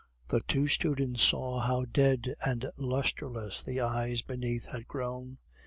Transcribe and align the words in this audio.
The 0.29 0.39
two 0.41 0.67
students 0.67 1.21
saw 1.21 1.59
how 1.59 1.85
dead 1.85 2.33
and 2.43 2.65
lustreless 2.75 3.61
the 3.61 3.81
eyes 3.81 4.23
beneath 4.23 4.65
had 4.65 4.87
grown. 4.87 5.37